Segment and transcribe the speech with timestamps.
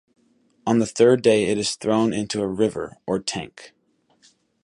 [0.65, 3.71] On the third day it is thrown into a river or tank.